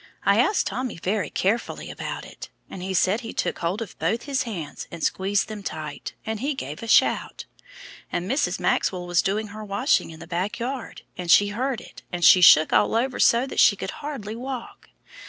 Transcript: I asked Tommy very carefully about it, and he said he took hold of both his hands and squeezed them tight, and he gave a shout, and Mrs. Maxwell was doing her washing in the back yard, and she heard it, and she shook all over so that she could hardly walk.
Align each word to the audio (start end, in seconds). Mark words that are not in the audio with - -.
I 0.25 0.39
asked 0.39 0.65
Tommy 0.65 0.97
very 0.97 1.29
carefully 1.29 1.91
about 1.91 2.25
it, 2.25 2.49
and 2.71 2.81
he 2.81 2.91
said 2.91 3.21
he 3.21 3.33
took 3.33 3.59
hold 3.59 3.83
of 3.83 3.99
both 3.99 4.23
his 4.23 4.41
hands 4.49 4.87
and 4.89 5.03
squeezed 5.03 5.47
them 5.47 5.61
tight, 5.61 6.15
and 6.25 6.39
he 6.39 6.55
gave 6.55 6.81
a 6.81 6.87
shout, 6.87 7.45
and 8.11 8.27
Mrs. 8.27 8.59
Maxwell 8.59 9.05
was 9.05 9.21
doing 9.21 9.49
her 9.49 9.63
washing 9.63 10.09
in 10.09 10.19
the 10.19 10.25
back 10.25 10.57
yard, 10.57 11.03
and 11.19 11.29
she 11.29 11.49
heard 11.49 11.79
it, 11.81 12.01
and 12.11 12.25
she 12.25 12.41
shook 12.41 12.73
all 12.73 12.95
over 12.95 13.19
so 13.19 13.45
that 13.45 13.59
she 13.59 13.75
could 13.75 13.91
hardly 13.91 14.35
walk. 14.35 14.89